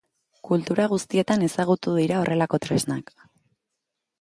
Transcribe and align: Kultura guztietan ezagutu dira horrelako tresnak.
Kultura 0.47 0.87
guztietan 0.93 1.45
ezagutu 1.49 1.93
dira 1.99 2.17
horrelako 2.23 2.61
tresnak. 2.67 3.15